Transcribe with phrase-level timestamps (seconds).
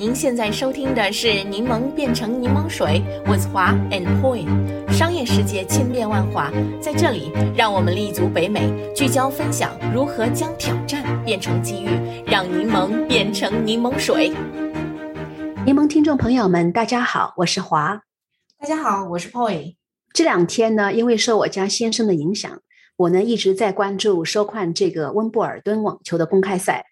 [0.00, 4.46] 您现在收听的是《柠檬变成柠檬水》，with 华 and Poi。
[4.92, 11.88] 商业世界千变万化，在这里，让我们立足北美，聚焦分享如何将挑战变成机遇，
[12.24, 14.28] 让柠檬变成柠檬水。
[15.66, 18.02] 柠檬听众朋友们，大家好，我是华。
[18.60, 19.74] 大家好，我是 Poi。
[20.12, 22.60] 这两天呢，因为受我家先生的影响，
[22.98, 26.84] 我呢一直在关注收看这个温布尔敦网球的公开赛。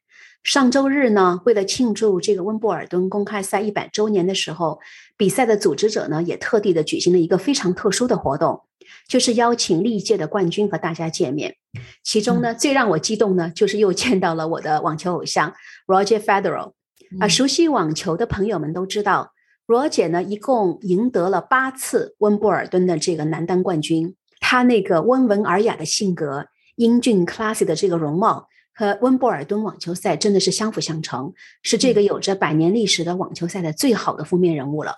[0.46, 4.78] 上周日呢，为了庆祝这个温布尔敦公开赛一百周年的时候，
[5.16, 8.62] 比赛的组织者呢也特地的举行了一个非常特殊的活动，
[9.08, 11.56] 就是邀请历届的冠军和大家见面。
[12.04, 15.52] 其中呢，最让我激动呢，就是又见到了我的网球偶像
[15.88, 16.70] Roger Federer。
[17.18, 19.32] 啊，熟悉网球的朋友们都知道
[19.66, 24.14] ，Roger 呢一共赢得了八次温布尔敦的这个男单冠军。
[24.38, 28.46] 他那个温文尔雅的性格，英俊 classy 的这个容貌。
[28.78, 34.96] 和温布尔敦网球赛真的是相辅相成，是这个有着百年历史的网球赛的最好的封面人物了。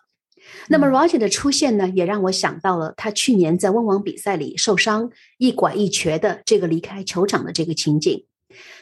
[0.67, 8.25] 那么 Roger 的出现呢，也让我想到了他去年在温网比赛里受伤一拐一瘸的这个离开球场的这个情景。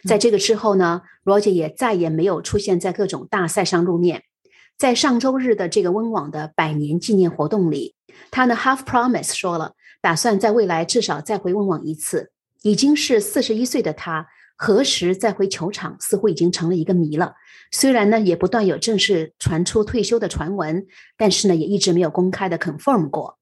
[0.04, 4.22] 在这个之后呢，Roger 也再也没有出现在各种大赛上露面。
[4.78, 7.94] 在上周日的这个温网的百年纪念活动里，
[8.30, 12.30] 他呢 Half Promise 说了，打算在未来至少再回温网一次。
[12.62, 14.28] 已经是四十一岁的他。
[14.56, 17.34] 何时再回球场，似乎已经成了一个谜了。
[17.70, 23.38] 虽然呢，也不断有正式传出退休的传闻，但是呢，也一直没有公开的 confirm 过。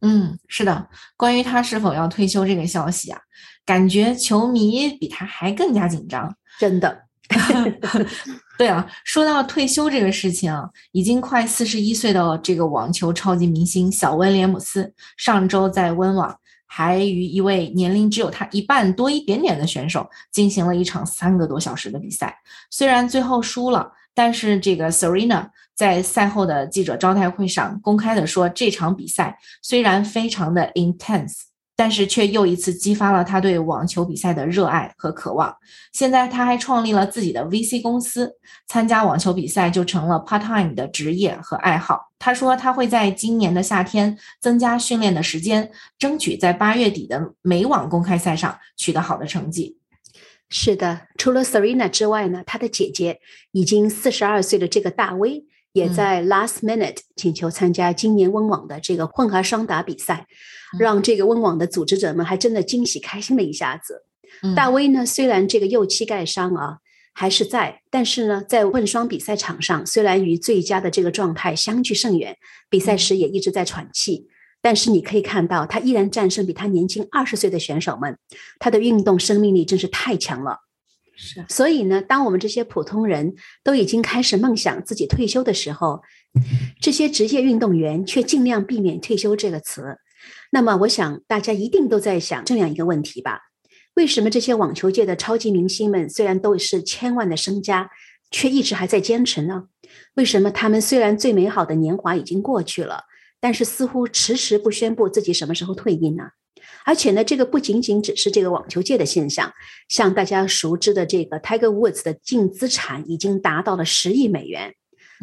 [0.00, 3.20] 嗯，是的，关于他是否要退休这个消息啊，
[3.64, 6.34] 感觉球迷比他还更加紧张。
[6.58, 7.02] 真的。
[8.58, 16.36] 对啊，说到退休这个事情啊，已经快四十一岁的这个网球超级明星小威廉姆斯，上周在温网。
[16.72, 22.38] 还与一位年龄只有他一半多一点点的选手进行了一场三个多小时的比赛，
[22.70, 31.40] 虽然最后输了，但是这个 Serena 在赛后的记者招待会上公开的说，这场比赛虽然非常的 intense。
[31.76, 35.56] 但是却又一次激发了他对网球比赛的热爱和渴望。
[35.94, 38.30] 现在他还创立了自己的 VC 公司，
[38.68, 42.09] 参加网球比赛就成了 part time 的职业和爱好。
[42.20, 49.78] 他说他会在今年的夏天增加训练的时间，争取在八月底的美网公开赛上取得好的成绩。
[50.48, 53.18] 是的，除了 Serena 之外呢，她的姐姐
[53.50, 55.46] 已经四十二岁的这个大威。
[55.72, 60.26] 也在 last minute 请求参加今年温网的这个混合双打比赛，
[60.80, 64.02] 让这个温网的组织者们还真的惊喜开心了一下子。
[64.56, 66.78] 大威呢，虽然这个右膝盖伤啊
[67.20, 72.34] 还是在，但是呢，在混双比赛场上，虽然与最佳的这个状态相距甚远，
[72.70, 74.26] 比赛时也一直在喘气，
[74.62, 78.16] 但是你可以看到，他依然战胜比他年轻二十岁的选手们，
[78.58, 80.60] 他的运动生命力真是太强了。
[81.14, 86.00] 是，所以呢，当我们这些普通人都已经开始梦想自己退休的时候，
[86.80, 89.98] 这些职业运动员却尽量避免“退休”这个词。
[90.50, 93.49] 那么，我想大家一定都在想这样一个问题吧：
[93.94, 97.90] 为什么这些网球界的超级明星们虽然都是千万的身家，
[98.30, 99.64] 却一直还在坚持呢？
[100.14, 103.02] 为什么他们虽然最美好的年华已经过去了，
[103.40, 106.24] 但是似乎迟迟不宣布自己什么时候退役呢？
[106.86, 109.52] 而且呢，这个不仅仅只是这个网球界的现象，
[109.88, 114.74] 像大家熟知的这个 Tiger Woods 的净资产已经达到了十亿美元，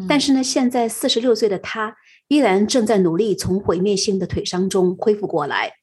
[0.07, 1.95] 但是呢，现在四十六岁的他
[2.27, 5.73] 依然正在努力从毁灭性的腿伤中恢复过来。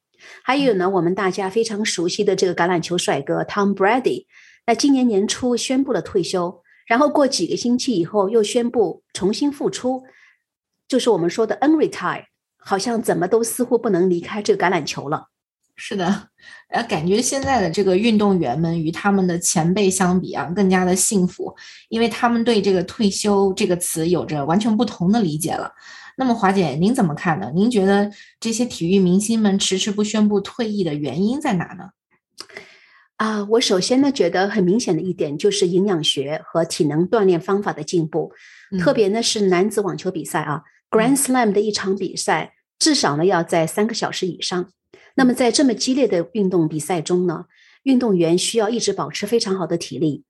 [0.42, 4.26] 还有呢，我们大家非常熟悉的这个橄榄球帅哥 Tom Brady，
[4.66, 10.04] 那今年年初宣布了退休，然后过几个星期以后又宣布重新复出，
[10.88, 12.24] 就是我们说的 unretire，
[12.56, 15.28] 好像怎么都似乎不能离开这个橄榄球了。
[15.76, 16.28] 是的，
[16.68, 21.54] 呃，感觉现在的这个运动员们与他们的前辈相比啊，更加的幸福，
[21.88, 25.72] 因为他们对这个退休这个词有着完全不同的理解了。
[26.16, 27.50] 那么华姐，您怎么看呢？
[27.52, 28.08] 您觉得
[28.38, 31.90] 这些体育明星们迟迟不宣布退役的原因在哪呢？
[33.16, 38.32] 啊，我首先呢觉得很明显的一点就是营养学和体能锻炼方法的进步，
[38.78, 44.70] 特别呢是男子网球比赛啊，Grand Slam 的一场比赛至少呢要在三个小时以上。
[45.14, 47.44] 那么在这么激烈的运动比赛中呢，
[47.84, 50.24] 运动员需要一直保持非常好的体力。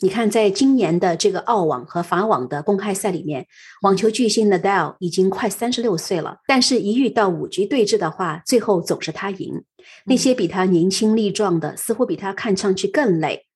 [0.00, 3.48] 你看，在今年的这个澳网和法网的公开赛里面，
[3.82, 9.64] 网球巨星 Nadal 已经快三十六岁了，但是一遇到五局对峙的话，最后总是他赢。
[10.06, 13.46] 那些比他年轻力壮的，似乎比他看上去更累。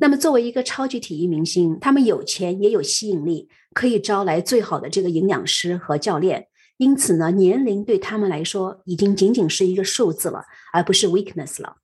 [0.00, 6.46] 那么作为一个超级体育明星，他们有钱也有吸引力，可以招来最好的这个营养师和教练。
[6.78, 11.76] 因此呢，年龄对他们来说已经仅仅是一个数字了，而不是 weakness 了。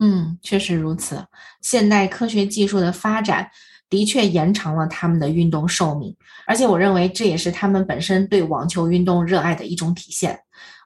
[0.00, 1.24] 嗯，确实如此。
[1.62, 3.50] 现代科学技术的发展
[3.88, 6.16] 的确延长了他们的运动寿命，
[6.46, 10.38] 而且我认为这也是他们本身对网球运动热爱的一种体现。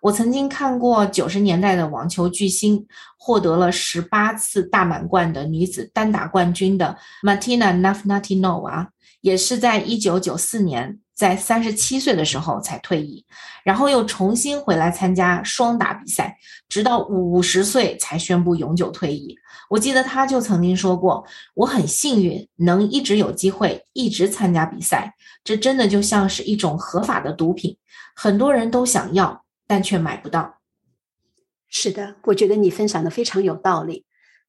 [0.02, 2.87] 我曾经看过九十年代的网球巨星，
[3.17, 8.88] 获得了十八次大满贯的女子单打冠军的 Martina Navratilova，
[9.25, 11.00] 也是在一九九四年。
[11.15, 13.25] 在三十七岁的时候才退役，
[13.62, 16.37] 然后又重新回来参加双打比赛，
[16.69, 19.38] 直到五十岁才宣布永久退役。
[19.71, 21.25] 我记得他就曾经说过
[21.55, 27.77] ：“我很幸运能一直有机会一直参加比赛，这真的就像是一种合法的毒品，
[28.17, 30.59] 很多人都想要，但却买不到。”
[31.70, 34.05] 是的，我觉得你分享的非常有道理。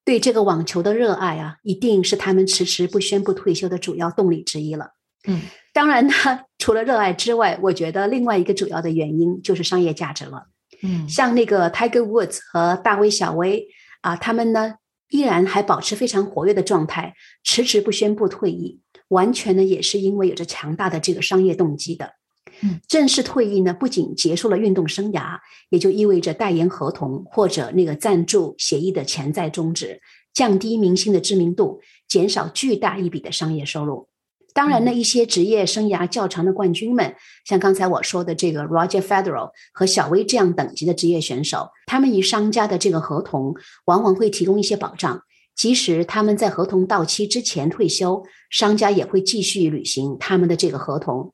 [0.06, 4.92] 对这个网球的热爱啊，一定是他们迟迟不宣布退休的主要动力之一了。
[5.28, 5.42] 嗯。
[5.74, 6.14] 当然呢，
[6.58, 10.46] 除了热爱之外，我觉得另外一个主要的原因就是商业价值了。
[10.82, 13.68] 嗯，像那个 Tiger Woods 和大威小威
[14.02, 14.76] 啊，他们呢
[15.10, 17.14] 依然还保持非常活跃的状态，
[17.44, 18.80] 迟迟不宣布退役，
[19.10, 22.14] 完全呢也是因为有着强大的这个商业动机的。
[22.62, 30.02] 嗯，正式退役呢，不仅结束了运动生涯，也就意味着代言合同或者那个赞助协议的潜在终止，
[30.34, 34.08] 降低明星的知名度，减少巨大一笔的商业收入。
[34.54, 37.14] 当然呢，一些职业生涯较长的冠军们，
[37.44, 43.54] 像刚才我说的这个 Roger Federer 和小威这样等级的职业选手，他们与商家的这个合同
[43.88, 45.22] 往往会提供一些保障，
[45.58, 51.34] 即使他们在合同到期之前退休，商家也会继续履行他们的这个合同。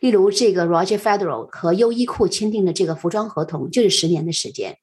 [0.00, 4.76] 例如，这个 Roger Federer 和优衣库签订的这个服装合同就是十年的时间。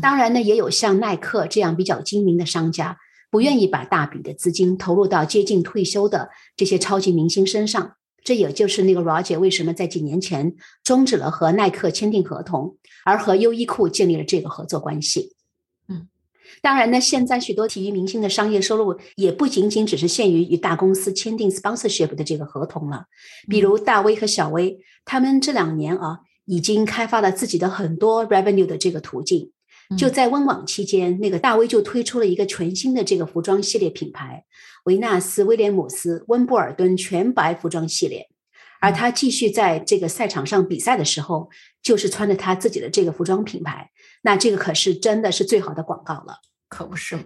[0.00, 2.98] 当然呢，也有像耐克这样比较精明的商家。
[3.30, 7.92] 不愿意把大笔的资金投入到接近退休的这些超级明星身上，
[8.22, 10.54] 这也就是那个 Roger 为什么在几年前
[10.84, 15.31] 终止了和耐克签订合同，而和优衣库建立了这个合作关系。
[16.62, 23.06] 嗯，当然呢，现在许多体育明星的商业收入也不仅仅只是限于与大公司签订 sponsorship 的这个合同了，
[23.48, 29.50] 比如大威和小威，他们这两年啊已经开发了自己的很多 revenue 的这个途径。
[29.98, 34.44] 就在温网期间，那个大威就推出了一个全新的这个服装系列品牌——
[34.86, 38.28] 维纳斯威廉姆斯温布尔顿全白服装系列。
[38.80, 41.50] 而他继续在这个赛场上比赛的时候，
[41.82, 43.90] 就是穿着他自己的这个服装品牌。
[44.22, 46.38] 那这个可是真的是最好的广告了，
[46.72, 47.24] 可不是吗？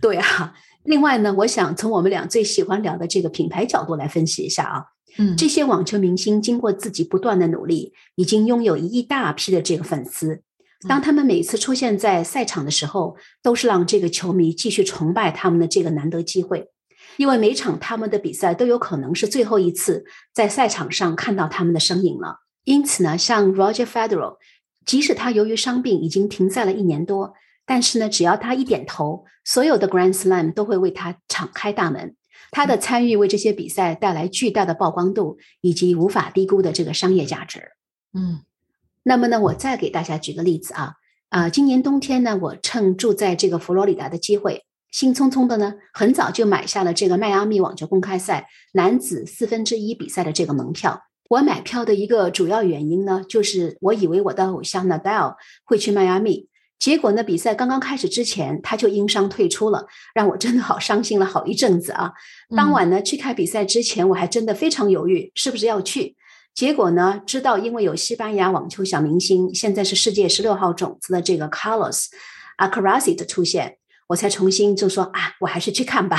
[0.00, 0.54] 对啊。
[0.84, 4.84] 另外呢，我想从我们俩最喜欢聊的这个品牌角度来分析一下啊。
[5.18, 10.42] 嗯，这些网球明星经过自己不断的努力，已经拥有一大批的这个粉丝。
[10.88, 16.70] 当他们每次出现在赛场的时候，都是让这个球迷继续崇拜他们的这个难得机会，
[17.16, 20.04] 因为每场他们的比赛都有可能是最后一次
[20.34, 22.40] 在赛场上看到他们的身影了。
[22.64, 24.36] 因此呢，像 Roger Federer，
[24.84, 27.32] 即使他由于伤病已经停赛了一年多，
[27.66, 32.16] 但是呢，只要他一点头，所有的 Grand Slam 都会为他敞开大门。
[32.52, 37.72] 他的参与为这些比赛带来巨大的曝光度以及无法低估的这个商业价值。
[38.14, 38.40] 嗯。
[39.02, 40.94] 那么呢，我再给大家举个例子啊
[41.28, 51.02] 啊，今年冬天呢，我趁住在这个佛罗里达的机会，兴冲冲的呢，很早就买下了这个迈阿密网球公开赛男子四分之一比赛的这个门票。
[51.28, 55.34] 我买票的一个主要原因呢，就是我以为我的偶像 Nadal
[55.64, 56.48] 会去迈阿密，
[56.78, 62.12] 结果呢，比赛刚刚开始之前他就因伤退出了，让我真的好伤心了好一阵子啊。
[62.54, 66.16] 当晚呢，去看比赛之前，我还真的非常犹豫，是不是要去。
[66.54, 67.20] 结果呢？
[67.26, 72.06] 知道因为有西班牙网球小明星，现在是世界十六号种子的这个 Carlos
[72.56, 76.18] Alcaraz 的出现，我才重新就说啊，我还是去看吧。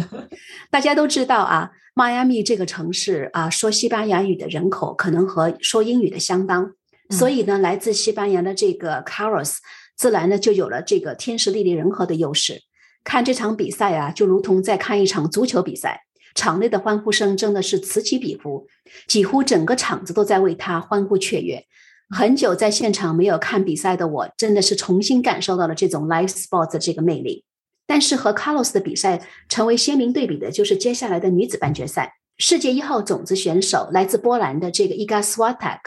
[0.70, 6.72] 大家都知道啊，迈阿密这个城市啊，说西班牙语的人口可能和说英语的相当，
[7.08, 9.56] 所以呢，来自西班牙的这个 Carlos
[9.96, 12.62] 自然呢就有了这个天时地利人和的优势。
[13.02, 16.02] 看这场比赛啊，就如同在看一场足球比赛。
[16.34, 18.66] 场内的欢呼声真的是此起彼伏，
[19.06, 21.64] 几乎整个场子都在为他欢呼雀跃。
[22.10, 27.44] 很久在现场没有看比赛的我，真的是重新感受到了这种 live sports 的这个魅力。
[27.86, 35.78] 但是和 Carlos 的比赛成为鲜明对比的，就是接下来的女子半决赛，世界一号种子选手来自波兰的这个 Iga Swiatek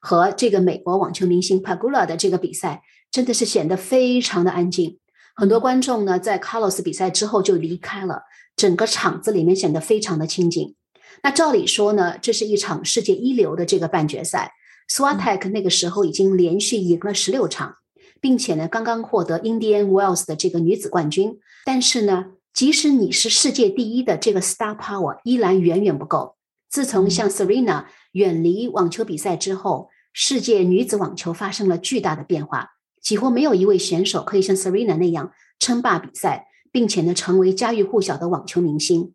[0.00, 2.82] 和这个美国网球明星 Pagula 的这个比赛，
[3.16, 4.98] 真的是显得非常的安静。
[5.34, 8.24] 很多观众呢，在 Carlos 比赛之后就离开了。
[8.54, 10.74] 整个场子里面显得非常的清静。
[11.22, 14.52] 那照理说呢，这是一场世界一流的这个半决赛。
[14.90, 17.76] Swatek 那个时候已经连续赢了十六场，
[18.20, 21.38] 并且呢，刚刚获得 Indian Wells 的这个女子冠军。
[21.64, 26.36] 但是呢，即使你是世界第一的这个 Star Power，依然远远不够。
[26.68, 32.70] 自从像 Serena 远离网球比赛之后，世界女子网球发生了巨大的变化，
[33.06, 36.48] 几乎没有一位选手可以像 Serena 那样称霸比赛。
[36.72, 39.14] 并且呢，成为家喻户晓的网球明星。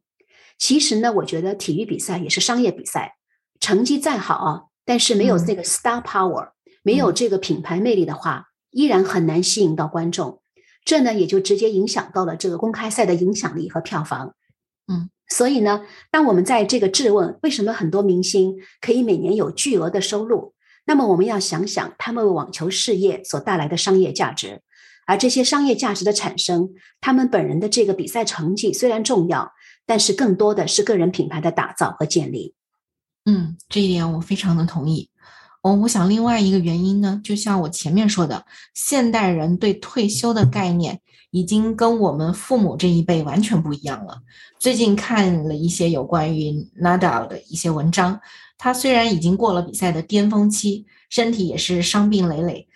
[0.57, 3.17] 其实呢，我觉得体育比赛也是商业比赛，
[3.59, 10.41] 成绩再好啊，但是没有这个 star power，没有这个品牌魅力的话，依然很难吸引到观众。
[10.83, 14.33] 这呢，也就直接影响到了这个公开赛的影响力和票房。
[14.87, 20.55] 嗯，所以呢，当我们在这个质问为什么很多明星可以每年有巨额的收入，
[20.85, 24.61] 那么我们要想想他们网球事业所带来的商业价值。
[25.07, 26.69] 而这些商业价值的产生，
[27.01, 29.51] 他们本人的这个比赛成绩虽然重要，
[29.85, 32.55] 但是更多的是个人品牌的打造和建立。
[33.25, 35.09] 嗯，这一点我非常的同意。
[35.63, 44.21] 哦，我想另外一个原因呢，就像我前面说的，现代人对退休的概念已经跟我们父母这一辈完全不一样了。
[44.59, 48.19] 最近看了一些有关于 Nada 的一些文章，
[48.63, 52.67] 他虽然已经过了比赛的巅峰期，身体也是伤病累累，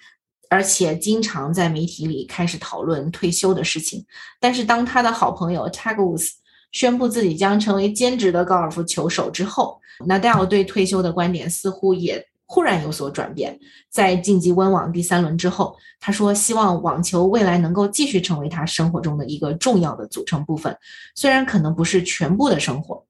[0.49, 4.03] 而且经常在媒体里开始讨论退休的事情。
[4.39, 6.31] 但是当他的好朋友 Tiger Woods
[6.71, 12.25] 宣布自己将成为兼职的高尔夫球手之后，Nadal 对退休的观点似乎也。
[12.47, 20.77] 忽然有所转变，在晋级温网第三轮之后，他说希望网球未来能够继续成为他生活中的一个重要的组成部分，
[21.15, 23.03] 虽然可能不是全部的生活。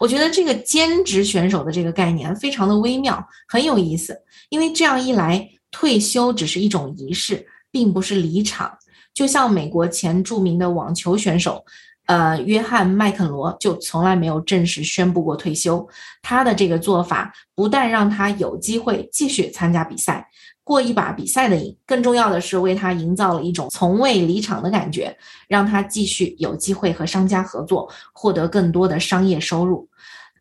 [0.00, 4.16] 我觉得这个兼职选手的这个概念非常的微妙，很有意思，
[4.48, 8.76] 因为这样一来，退休只是一种仪式，并不是离场。
[9.12, 11.64] 就像美国前著名的网球选手。
[12.06, 15.88] 呃，约翰麦肯罗就从来没有正式宣布过退休。
[16.20, 20.28] 他的这个做法不但让他有机会继续参加比赛，
[20.64, 25.14] 过一把比赛的瘾，更重要的是为他营造了一种从未离场的感觉，
[25.46, 29.86] 让他继续有机会和商家合作，获得更多的商业收入。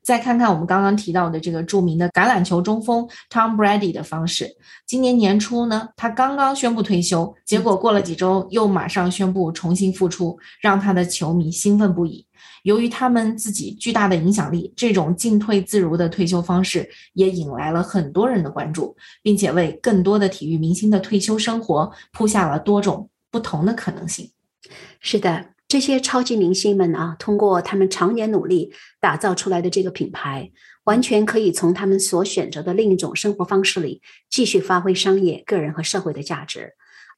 [0.01, 4.49] 再看看我们刚刚提到的这个著名的橄榄球中锋 Tom Brady 的方式。
[4.85, 12.25] 今年年初呢，他刚刚宣布退休，结果过了几周又马上宣布重新复出，让他的球迷兴奋不已。
[12.63, 24.31] 由于他们自己巨大的影响力，这种进退自如的退休方式也引来了很多人的关注，并且为更多的体育明星的退休生活铺下了多种不同的可能性。
[24.99, 25.51] 是的。
[25.65, 30.51] 这些超级明星们啊，通过他们常年努力打造出来的这个品牌，
[30.83, 36.73] 完全可以从他们所选择的另一种生活方式里继续发挥商业、个人和社会的价值。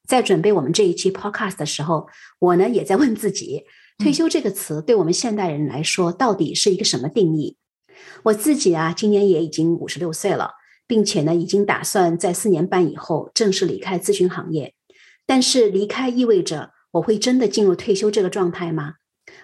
[0.08, 3.64] 在准备我们这一期 podcast 的时候，我呢也在问自己：
[3.98, 7.56] 退休这个词对我们现代人来说到底是一个什么定义？
[8.24, 10.52] 我自己啊，今年也已经五十六岁了，
[10.86, 14.74] 并且呢，已经打算在四年半以后正式离开咨询行业。
[15.26, 16.72] 但是离开意味着。
[16.92, 18.94] 我会真的进入退休这个状态吗？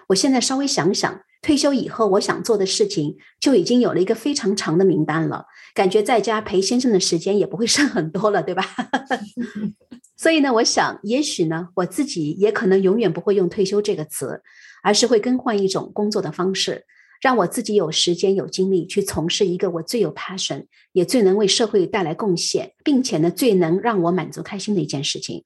[0.07, 5.45] 我现在稍微想想，退休以后我想做的事情就已经有了一个非常长的名单了。
[5.75, 8.65] 感觉在家陪先生的时间也不会 剩很多了，对吧？
[10.23, 14.41] 所以呢，我想，也许呢，我自己也可能永远不会用退休这个词，
[14.81, 16.85] 而是会更换一种工作的方式，
[17.19, 25.43] 让我自己有时间、有精力去从事一个我最有 passion，也最能为社会带来贡献，并且呢，最能让我满足开心的一件事情。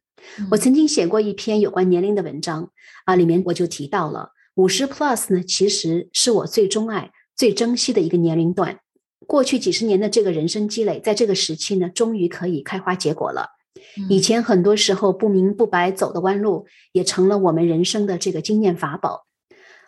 [0.51, 2.69] 我曾经写过一篇有关年龄的文章
[3.05, 8.77] 啊，里面我就提到了五十 plus 呢，其实是我最钟爱、最珍惜的一个年龄段。
[9.25, 13.56] 过去几十年的这个人生积累，在这个时期呢，终于可以开花结果了。
[14.09, 19.25] 以前很多时候不明不白走的弯路，也成了我们人生的这个经验法宝。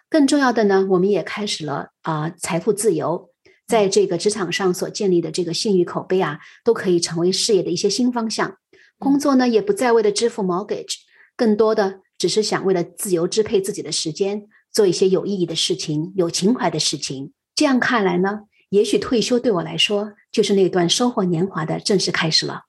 [0.10, 3.30] 更重要的呢，我们也开始了啊，财富自由，
[3.68, 8.58] 在这个职场上所建立的这个信誉口碑啊，都可以成为事业的一些新方向。
[8.98, 10.96] 工作呢，也不再为了支付 mortgage，
[11.38, 17.32] 更多的只是想为了自由支配自己的时间，做一些有意义的事情、有情怀的事情。
[17.56, 22.64] 这样看来呢，也许退休对我来说，就是那段收获年华的正式开始了。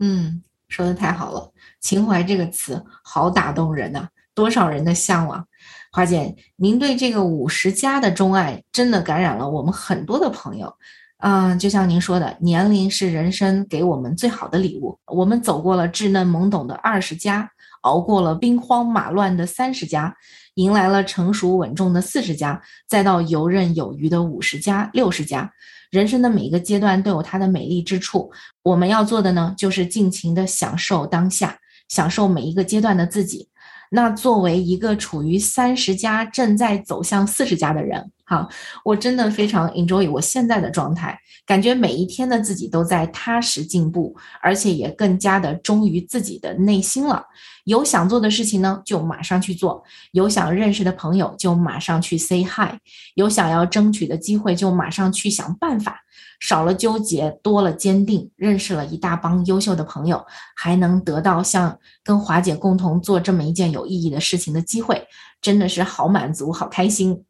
[0.00, 5.46] 嗯，说的太好了，情怀这个词好打动人呐，多少人的向往。
[5.92, 10.72] 花姐，您对这个五十加的钟爱，真的感染了我们很多的朋友。
[11.18, 14.98] 嗯，就像您说的，年龄是人生给我们最好的礼物。
[15.06, 17.50] 我们走过了稚嫩懵懂的二十加，
[17.80, 20.16] 熬过了兵荒马乱的三十加，
[20.54, 25.50] 迎来了成熟稳重的四十加，再到游刃有余的五十加、六十加。
[25.90, 28.30] 人生的每一个阶段都有它的美丽之处。
[28.62, 31.58] 我们要做的呢，就是尽情的享受当下，
[31.88, 33.48] 享受每一个阶段的自己。
[33.90, 38.48] 那作为一个处于三十加正在走向四十加的人，哈，
[38.84, 47.24] 我真的非常 enjoy 我现在的状态，感觉每一天的自己都在踏实进步，而且也更加的忠于自己的内心了。
[47.64, 49.82] 有想做的事情呢，就马上去做；
[50.12, 52.76] 有想认识的朋友，就马上去 say hi；
[53.16, 56.00] 有想要争取的机会，就马上去想办法。
[56.38, 65.04] 少了纠结，多了坚定，认识了一大帮优秀的朋友，还能得到像跟华姐共同做这么一件有意义的事情的机会，
[65.42, 67.24] 真的是好满足，好开心。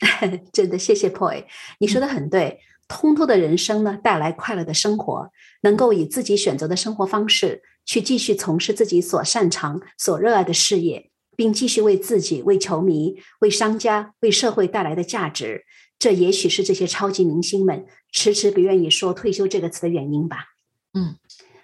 [0.52, 1.44] 真的，谢谢 Poi，
[1.78, 2.60] 你说的很对。
[2.90, 15.66] 通透的人生呢，带来快乐的生活，能够以自己选择的生活方式去继续从事自己所擅长、所热爱的事业，并继续为自己、为球迷、为商家、为社会带来的价值。
[15.98, 20.46] 这也许是这些超级明星们迟迟不愿意说退休这个词的原因吧。
[20.94, 21.16] 嗯，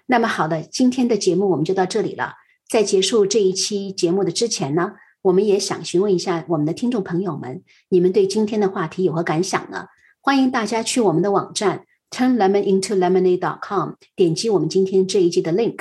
[0.05, 2.35] 那么好的，今天的节目我们就到这里了。
[2.69, 4.91] 在结束这一期节目的之前呢？
[5.25, 9.87] 我们也想询问一下我们的听众朋友们，你们对今天的话题有何感想呢？
[10.21, 15.79] 欢迎大家去我们的网站 turnlemonintolemonade.com 点击我们今天这一季的 link。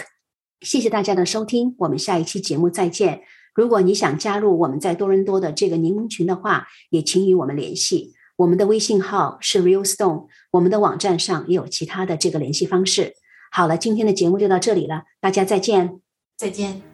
[0.62, 3.20] 谢谢大家的收听，我们下一期节目再见。
[3.54, 8.14] 如果你想加入我们在多伦多的这个柠檬群的话，也请与我们联系。
[8.36, 13.12] 我们的微信号是 Real Stone，我们的网站上也有其他的这个联系方式。
[13.52, 16.00] 好了，今天的节目就到这里了，大家再见，
[16.38, 16.93] 再见。